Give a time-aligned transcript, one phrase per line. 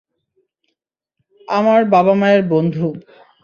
[1.47, 2.87] আমার বাবা-মায়ের বন্ধু।